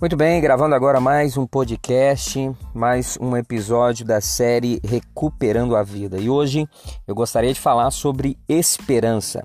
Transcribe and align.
Muito 0.00 0.16
bem, 0.16 0.40
gravando 0.40 0.76
agora 0.76 1.00
mais 1.00 1.36
um 1.36 1.44
podcast, 1.44 2.54
mais 2.72 3.18
um 3.20 3.36
episódio 3.36 4.06
da 4.06 4.20
série 4.20 4.80
Recuperando 4.84 5.74
a 5.74 5.82
Vida. 5.82 6.18
E 6.18 6.30
hoje 6.30 6.68
eu 7.04 7.16
gostaria 7.16 7.52
de 7.52 7.58
falar 7.58 7.90
sobre 7.90 8.38
esperança. 8.48 9.42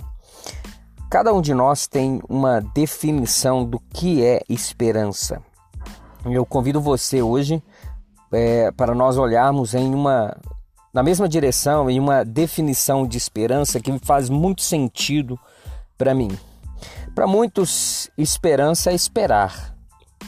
Cada 1.09 1.33
um 1.33 1.41
de 1.41 1.55
nós 1.55 1.87
tem 1.87 2.21
uma 2.29 2.59
definição 2.59 3.65
do 3.65 3.79
que 3.79 4.23
é 4.23 4.43
esperança. 4.47 5.41
Eu 6.23 6.45
convido 6.45 6.79
você 6.79 7.19
hoje 7.19 7.59
é, 8.31 8.71
para 8.73 8.93
nós 8.93 9.17
olharmos 9.17 9.73
em 9.73 9.91
uma 9.91 10.37
na 10.93 11.01
mesma 11.01 11.27
direção, 11.27 11.89
em 11.89 11.99
uma 11.99 12.23
definição 12.23 13.07
de 13.07 13.17
esperança 13.17 13.79
que 13.79 13.97
faz 14.05 14.29
muito 14.29 14.61
sentido 14.61 15.35
para 15.97 16.13
mim. 16.13 16.29
Para 17.15 17.25
muitos, 17.25 18.07
esperança 18.15 18.91
é 18.91 18.93
esperar 18.93 19.72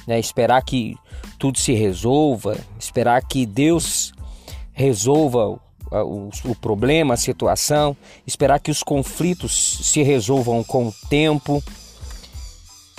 né? 0.08 0.20
Esperar 0.20 0.63
que 0.63 0.95
tudo 1.38 1.59
se 1.59 1.73
resolva, 1.73 2.58
esperar 2.80 3.22
que 3.26 3.45
Deus 3.45 4.13
resolva 4.73 5.48
o, 5.48 5.59
o, 5.91 6.30
o 6.45 6.55
problema, 6.55 7.13
a 7.13 7.18
situação, 7.18 7.95
esperar 8.26 8.59
que 8.59 8.71
os 8.71 8.84
conflitos 8.84 9.80
se 9.84 10.04
resolvam 10.04 10.63
com 10.63 10.88
o 10.88 10.94
tempo, 11.09 11.63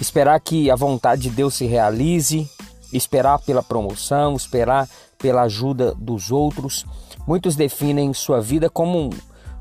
esperar 0.01 0.39
que 0.41 0.71
a 0.71 0.77
vontade 0.77 1.23
de 1.23 1.31
Deus 1.31 1.55
se 1.55 1.67
realize, 1.67 2.49
esperar 2.93 3.39
pela 3.41 3.63
promoção, 3.63 4.35
esperar 4.35 4.89
pela 5.19 5.43
ajuda 5.43 5.95
dos 5.95 6.31
outros. 6.31 6.85
Muitos 7.27 7.57
definem 7.57 8.13
sua 8.13 8.41
vida 8.41 8.71
como, 8.71 9.11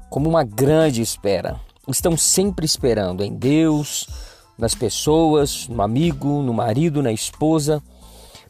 como 0.09 0.29
uma 0.29 0.43
grande 0.43 1.01
espera. 1.01 1.59
Estão 1.87 2.17
sempre 2.17 2.65
esperando 2.65 3.23
em 3.23 3.33
Deus, 3.33 4.07
nas 4.57 4.75
pessoas, 4.75 5.67
no 5.67 5.81
amigo, 5.81 6.41
no 6.41 6.53
marido, 6.53 7.03
na 7.03 7.11
esposa. 7.11 7.81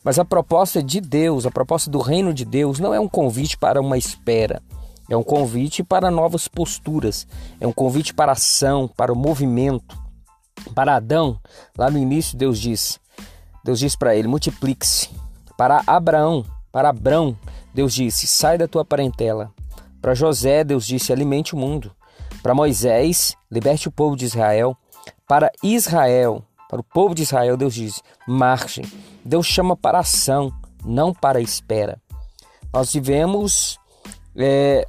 Mas 0.04 0.20
a 0.20 0.26
proposta 0.26 0.84
de 0.84 1.02
Deus, 1.02 1.46
a 1.46 1.52
proposta 1.52 1.90
do 1.90 2.00
reino 2.00 2.34
de 2.34 2.46
Deus, 2.46 2.80
não 2.80 2.94
é 2.94 3.00
um 3.00 3.08
convite 3.08 3.58
para 3.58 3.82
uma 3.82 3.98
espera. 3.98 4.62
É 5.10 5.16
um 5.16 5.24
convite 5.24 5.84
para 5.84 6.10
novas 6.10 6.48
posturas, 6.48 7.28
é 7.60 7.68
um 7.68 7.72
convite 7.72 8.14
para 8.14 8.32
ação, 8.32 8.88
para 8.88 9.14
o 9.14 9.16
movimento. 9.16 9.96
Para 10.74 10.96
Adão, 10.96 11.40
lá 11.78 11.92
no 11.92 11.98
início, 11.98 12.38
Deus 12.38 12.60
diz: 12.60 13.00
Deus 13.64 13.80
diz 13.80 13.96
para 13.96 14.16
ele: 14.16 14.28
multiplique-se. 14.28 15.10
Para 15.58 15.84
Abraão, 15.86 16.44
para 16.72 16.90
Abrão, 16.90 17.38
Deus 17.74 17.94
disse: 17.94 18.26
sai 18.26 18.58
da 18.58 18.68
tua 18.68 18.84
parentela. 18.84 19.52
Para 20.02 20.16
José, 20.16 20.64
Deus 20.64 20.88
disse: 20.88 21.14
alimente 21.14 21.54
o 21.54 21.58
mundo. 21.58 21.92
Para 22.42 22.56
Moisés, 22.56 23.36
liberte 23.52 23.88
o 23.88 23.92
povo 23.92 24.16
de 24.16 24.26
Israel. 24.26 24.76
Para 25.28 25.52
Israel, 25.64 26.44
para 26.70 26.80
o 26.80 26.84
povo 26.84 27.16
de 27.16 27.24
Israel, 27.24 27.58
Deus 27.58 27.74
diz: 27.74 28.02
marchem. 28.28 28.86
Deus 29.24 29.46
chama 29.46 29.76
para 29.76 30.00
ação, 30.00 30.52
não 30.84 31.14
para 31.14 31.40
espera. 31.40 32.00
Nós 32.74 32.94
vivemos 32.94 33.80
é, 34.36 34.88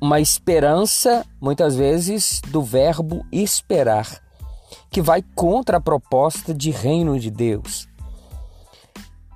uma 0.00 0.20
esperança, 0.20 1.24
muitas 1.40 1.76
vezes, 1.76 2.40
do 2.48 2.62
verbo 2.62 3.24
esperar, 3.30 4.20
que 4.90 5.00
vai 5.00 5.22
contra 5.34 5.76
a 5.76 5.80
proposta 5.80 6.52
de 6.52 6.70
reino 6.70 7.18
de 7.18 7.30
Deus. 7.30 7.88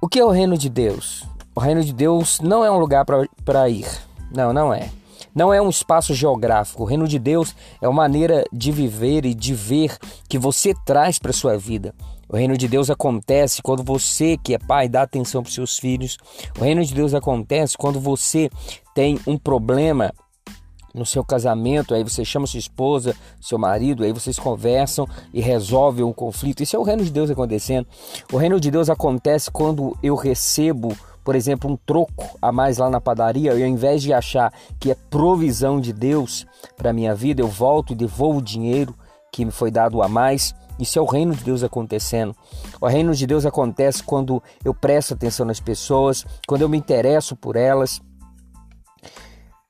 O 0.03 0.09
que 0.09 0.19
é 0.19 0.25
o 0.25 0.31
reino 0.31 0.59
de 0.59 0.69
Deus? 0.69 1.25
O 1.55 1.61
reino 1.61 1.83
de 1.83 1.93
Deus 1.93 2.41
não 2.41 2.65
é 2.65 2.71
um 2.71 2.79
lugar 2.79 3.05
para 3.45 3.69
ir. 3.69 3.87
Não, 4.31 4.53
não 4.53 4.75
é. 4.75 4.91
Não 5.37 5.53
é 5.53 5.61
um 5.61 5.69
espaço 5.69 6.15
geográfico. 6.15 6.83
O 6.83 6.87
reino 6.87 7.07
de 7.07 7.19
Deus 7.19 7.55
é 7.83 7.87
uma 7.87 8.03
maneira 8.03 8.43
de 8.51 8.73
viver 8.73 9.27
e 9.27 9.35
de 9.35 9.53
ver 9.53 9.95
que 10.31 10.39
você 10.39 10.73
traz 10.87 11.19
para 11.19 11.31
sua 11.31 11.59
vida. 11.59 11.95
O 12.27 12.37
reino 12.37 12.57
de 12.57 12.67
Deus 12.67 12.89
acontece 12.89 13.61
quando 13.61 13.85
você, 13.85 14.39
que 14.39 14.55
é 14.55 14.59
pai, 14.59 14.89
dá 14.89 15.03
atenção 15.03 15.43
para 15.43 15.53
seus 15.53 15.79
filhos. 15.79 16.17
O 16.59 16.65
reino 16.65 16.83
de 16.83 16.95
Deus 16.95 17.13
acontece 17.13 17.77
quando 17.77 18.01
você 18.01 18.49
tem 18.95 19.21
um 19.27 19.37
problema 19.37 20.11
no 20.95 21.05
seu 21.05 21.23
casamento, 21.23 21.95
aí 21.95 22.03
você 22.03 22.25
chama 22.25 22.47
sua 22.47 22.59
esposa, 22.59 23.15
seu 23.39 23.59
marido, 23.59 24.05
aí 24.05 24.13
vocês 24.13 24.39
conversam 24.39 25.07
e 25.35 25.43
resolvem 25.43 26.03
um 26.03 26.15
conflito. 26.15 26.63
Isso 26.63 26.75
é 26.75 26.79
o 26.79 26.83
reino 26.83 27.05
de 27.05 27.11
Deus 27.11 27.31
acontecendo. 27.31 27.87
O 28.33 28.39
reino 28.39 28.59
de 28.59 28.71
Deus 28.71 28.89
acontece 28.89 29.51
quando 29.51 29.95
eu 30.03 30.15
recebo 30.15 30.97
por 31.27 31.35
exemplo, 31.35 31.69
um 31.69 31.77
troco 31.77 32.39
a 32.41 32.53
mais 32.53 32.79
lá 32.79 32.89
na 32.89 33.01
padaria, 33.01 33.53
e 33.53 33.61
ao 33.61 33.69
invés 33.69 34.01
de 34.01 34.13
achar 34.13 34.53
que 34.79 34.93
é 34.93 34.97
provisão 35.11 35.81
de 35.81 35.93
Deus 35.93 36.47
para 36.77 36.93
minha 36.93 37.17
vida, 37.17 37.43
eu 37.43 37.49
volto 37.49 37.93
e 37.93 37.97
devolvo 37.97 38.39
o 38.39 38.43
dinheiro 38.43 38.95
que 39.33 39.45
me 39.45 39.51
foi 39.51 39.73
dado 39.73 40.01
a 40.03 40.09
mais. 40.09 40.55
Isso 40.79 41.01
é 41.01 41.03
o 41.03 41.05
reino 41.05 41.35
de 41.35 41.43
Deus 41.43 41.65
acontecendo. 41.65 42.33
O 42.81 42.87
reino 42.87 43.13
de 43.13 43.27
Deus 43.27 43.45
acontece 43.45 44.05
quando 44.05 44.41
eu 44.65 44.73
presto 44.73 45.15
atenção 45.15 45.45
nas 45.45 45.59
pessoas, 45.59 46.25
quando 46.47 46.63
eu 46.63 46.69
me 46.69 46.79
interesso 46.79 47.35
por 47.35 47.57
elas, 47.57 48.01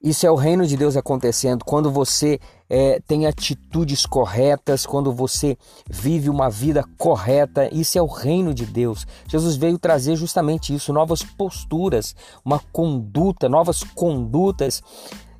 isso 0.08 0.24
é 0.24 0.30
o 0.30 0.36
reino 0.36 0.64
de 0.64 0.76
Deus 0.76 0.96
acontecendo 0.96 1.64
quando 1.64 1.90
você 1.90 2.38
é, 2.70 3.00
tem 3.08 3.26
atitudes 3.26 4.06
corretas, 4.06 4.86
quando 4.86 5.12
você 5.12 5.58
vive 5.90 6.30
uma 6.30 6.48
vida 6.48 6.84
correta. 6.96 7.68
Isso 7.74 7.98
é 7.98 8.02
o 8.02 8.06
reino 8.06 8.54
de 8.54 8.64
Deus. 8.64 9.04
Jesus 9.26 9.56
veio 9.56 9.76
trazer 9.76 10.14
justamente 10.14 10.72
isso, 10.72 10.92
novas 10.92 11.24
posturas, 11.24 12.14
uma 12.44 12.60
conduta, 12.72 13.48
novas 13.48 13.82
condutas. 13.82 14.80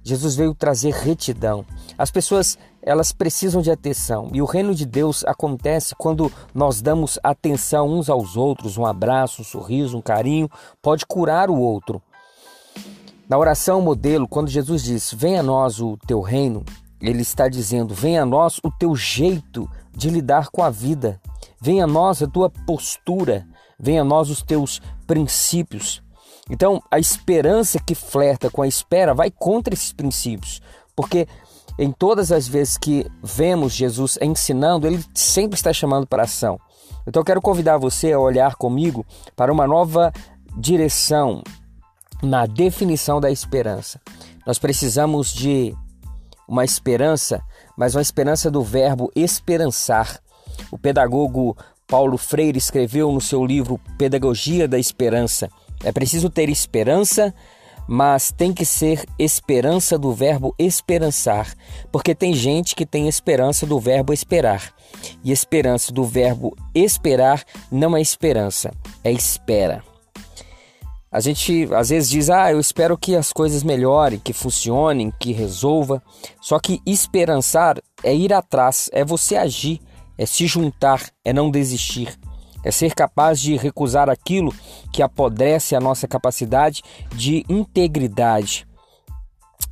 Jesus 0.02 0.34
veio 0.34 0.52
trazer 0.52 0.92
retidão. 0.92 1.64
As 1.96 2.10
pessoas 2.10 2.58
elas 2.82 3.12
precisam 3.12 3.62
de 3.62 3.70
atenção 3.70 4.30
e 4.32 4.42
o 4.42 4.44
reino 4.44 4.74
de 4.74 4.84
Deus 4.84 5.24
acontece 5.24 5.94
quando 5.96 6.30
nós 6.52 6.80
damos 6.80 7.20
atenção 7.22 7.88
uns 7.88 8.08
aos 8.08 8.36
outros, 8.36 8.76
um 8.76 8.86
abraço, 8.86 9.42
um 9.42 9.44
sorriso, 9.44 9.96
um 9.96 10.02
carinho 10.02 10.48
pode 10.82 11.06
curar 11.06 11.50
o 11.50 11.56
outro. 11.56 12.02
Na 13.28 13.36
oração 13.36 13.80
modelo, 13.80 14.28
quando 14.28 14.48
Jesus 14.48 14.84
diz: 14.84 15.12
Venha 15.12 15.40
a 15.40 15.42
nós 15.42 15.80
o 15.80 15.96
teu 16.06 16.20
reino, 16.20 16.64
ele 17.00 17.22
está 17.22 17.48
dizendo: 17.48 17.92
Venha 17.92 18.22
a 18.22 18.26
nós 18.26 18.58
o 18.62 18.70
teu 18.70 18.94
jeito 18.94 19.68
de 19.92 20.08
lidar 20.10 20.48
com 20.48 20.62
a 20.62 20.70
vida. 20.70 21.20
Venha 21.60 21.84
a 21.84 21.88
nós 21.88 22.22
a 22.22 22.26
tua 22.28 22.48
postura. 22.48 23.46
Venha 23.78 24.02
a 24.02 24.04
nós 24.04 24.30
os 24.30 24.42
teus 24.42 24.80
princípios. 25.06 26.02
Então, 26.48 26.80
a 26.90 26.98
esperança 26.98 27.80
que 27.80 27.94
flerta 27.94 28.48
com 28.48 28.62
a 28.62 28.68
espera 28.68 29.12
vai 29.12 29.30
contra 29.30 29.74
esses 29.74 29.92
princípios, 29.92 30.62
porque 30.94 31.26
em 31.76 31.90
todas 31.90 32.30
as 32.30 32.46
vezes 32.46 32.78
que 32.78 33.04
vemos 33.22 33.72
Jesus 33.72 34.16
ensinando, 34.22 34.86
ele 34.86 35.04
sempre 35.12 35.56
está 35.56 35.72
chamando 35.72 36.06
para 36.06 36.22
ação. 36.22 36.58
Então, 37.06 37.20
eu 37.20 37.24
quero 37.24 37.42
convidar 37.42 37.78
você 37.78 38.12
a 38.12 38.18
olhar 38.18 38.54
comigo 38.54 39.04
para 39.34 39.52
uma 39.52 39.66
nova 39.66 40.12
direção, 40.56 41.42
na 42.22 42.46
definição 42.46 43.20
da 43.20 43.30
esperança. 43.30 44.00
Nós 44.46 44.58
precisamos 44.58 45.32
de 45.32 45.74
uma 46.48 46.64
esperança, 46.64 47.42
mas 47.76 47.94
uma 47.94 48.02
esperança 48.02 48.50
do 48.50 48.62
verbo 48.62 49.10
esperançar. 49.14 50.20
O 50.70 50.78
pedagogo 50.78 51.56
Paulo 51.86 52.16
Freire 52.16 52.58
escreveu 52.58 53.12
no 53.12 53.20
seu 53.20 53.44
livro 53.44 53.80
Pedagogia 53.98 54.66
da 54.66 54.78
Esperança: 54.78 55.48
é 55.84 55.92
preciso 55.92 56.30
ter 56.30 56.48
esperança, 56.48 57.34
mas 57.88 58.32
tem 58.32 58.52
que 58.52 58.64
ser 58.64 59.04
esperança 59.18 59.98
do 59.98 60.12
verbo 60.12 60.54
esperançar, 60.58 61.54
porque 61.92 62.14
tem 62.14 62.34
gente 62.34 62.74
que 62.74 62.86
tem 62.86 63.08
esperança 63.08 63.66
do 63.66 63.78
verbo 63.78 64.12
esperar. 64.12 64.74
E 65.22 65.30
esperança 65.30 65.92
do 65.92 66.04
verbo 66.04 66.56
esperar 66.74 67.44
não 67.70 67.96
é 67.96 68.00
esperança, 68.00 68.72
é 69.04 69.12
espera. 69.12 69.82
A 71.16 71.20
gente 71.20 71.66
às 71.72 71.88
vezes 71.88 72.10
diz: 72.10 72.28
"Ah, 72.28 72.52
eu 72.52 72.60
espero 72.60 72.94
que 72.98 73.16
as 73.16 73.32
coisas 73.32 73.62
melhorem, 73.62 74.18
que 74.18 74.34
funcionem, 74.34 75.10
que 75.18 75.32
resolva". 75.32 76.02
Só 76.42 76.58
que 76.58 76.82
esperançar 76.84 77.80
é 78.04 78.14
ir 78.14 78.34
atrás, 78.34 78.90
é 78.92 79.02
você 79.02 79.34
agir, 79.34 79.80
é 80.18 80.26
se 80.26 80.46
juntar, 80.46 81.08
é 81.24 81.32
não 81.32 81.50
desistir, 81.50 82.14
é 82.62 82.70
ser 82.70 82.94
capaz 82.94 83.40
de 83.40 83.56
recusar 83.56 84.10
aquilo 84.10 84.54
que 84.92 85.02
apodrece 85.02 85.74
a 85.74 85.80
nossa 85.80 86.06
capacidade 86.06 86.82
de 87.14 87.46
integridade. 87.48 88.68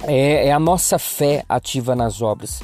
É, 0.05 0.47
é 0.49 0.51
a 0.51 0.59
nossa 0.59 0.99
fé 0.99 1.45
ativa 1.47 1.95
nas 1.95 2.23
obras. 2.23 2.63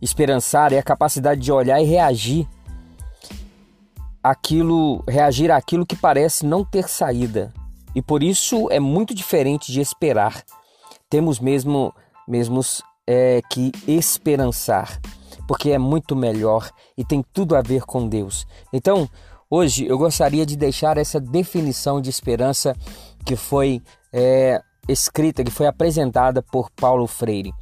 Esperançar 0.00 0.72
é 0.72 0.78
a 0.78 0.82
capacidade 0.84 1.40
de 1.40 1.50
olhar 1.50 1.82
e 1.82 1.86
reagir 1.86 2.46
aquilo, 4.22 5.02
reagir 5.08 5.50
àquilo 5.50 5.84
que 5.84 5.96
parece 5.96 6.46
não 6.46 6.64
ter 6.64 6.88
saída, 6.88 7.52
e 7.94 8.02
por 8.02 8.22
isso 8.22 8.68
é 8.70 8.80
muito 8.80 9.14
diferente 9.14 9.72
de 9.72 9.80
esperar. 9.80 10.42
Temos 11.08 11.38
mesmo 11.38 11.94
mesmos 12.26 12.82
é, 13.06 13.40
que 13.50 13.72
esperançar, 13.86 15.00
porque 15.46 15.70
é 15.70 15.78
muito 15.78 16.14
melhor 16.14 16.70
e 16.96 17.04
tem 17.04 17.24
tudo 17.32 17.56
a 17.56 17.62
ver 17.62 17.82
com 17.82 18.08
Deus. 18.08 18.46
Então, 18.72 19.08
hoje 19.50 19.86
eu 19.86 19.98
gostaria 19.98 20.46
de 20.46 20.56
deixar 20.56 20.96
essa 20.96 21.20
definição 21.20 22.00
de 22.00 22.08
esperança 22.08 22.76
que 23.24 23.36
foi 23.36 23.82
é, 24.12 24.60
escrita, 24.88 25.44
que 25.44 25.50
foi 25.50 25.66
apresentada 25.66 26.42
por 26.42 26.70
Paulo 26.70 27.06
Freire. 27.06 27.52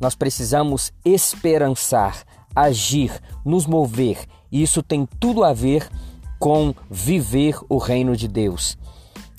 Nós 0.00 0.14
precisamos 0.14 0.92
esperançar, 1.04 2.24
agir, 2.54 3.12
nos 3.44 3.66
mover. 3.66 4.24
E 4.50 4.62
isso 4.62 4.82
tem 4.82 5.06
tudo 5.20 5.44
a 5.44 5.52
ver 5.52 5.88
com 6.38 6.74
viver 6.90 7.58
o 7.68 7.78
reino 7.78 8.16
de 8.16 8.28
Deus. 8.28 8.76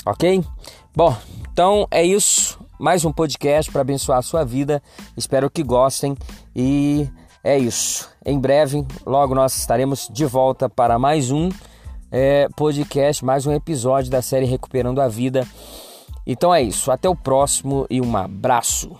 Ok? 0.07 0.41
Bom, 0.95 1.13
então 1.51 1.85
é 1.91 2.01
isso. 2.01 2.57
Mais 2.79 3.03
um 3.03 3.11
podcast 3.11 3.69
para 3.69 3.81
abençoar 3.81 4.19
a 4.19 4.21
sua 4.21 4.45
vida. 4.45 4.81
Espero 5.17 5.49
que 5.49 5.61
gostem 5.61 6.15
e 6.55 7.09
é 7.43 7.59
isso. 7.59 8.09
Em 8.25 8.39
breve, 8.39 8.85
logo 9.05 9.35
nós 9.35 9.57
estaremos 9.57 10.07
de 10.09 10.23
volta 10.25 10.69
para 10.69 10.97
mais 10.97 11.29
um 11.29 11.49
é, 12.09 12.47
podcast, 12.55 13.25
mais 13.25 13.45
um 13.45 13.51
episódio 13.51 14.09
da 14.09 14.21
série 14.21 14.45
Recuperando 14.45 15.01
a 15.01 15.09
Vida. 15.09 15.45
Então 16.25 16.55
é 16.55 16.61
isso. 16.61 16.89
Até 16.89 17.09
o 17.09 17.15
próximo 17.15 17.85
e 17.89 17.99
um 17.99 18.15
abraço. 18.15 18.95